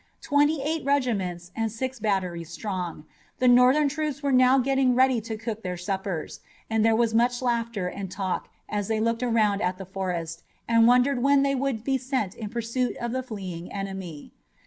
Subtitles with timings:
[0.23, 3.05] Twenty eight regiments and six batteries strong,
[3.37, 6.39] the Northern troops were now getting ready to cook their suppers,
[6.71, 10.87] and there was much laughter and talk as they looked around at the forest and
[10.87, 14.31] wondered when they would be sent in pursuit of the fleeing enemy.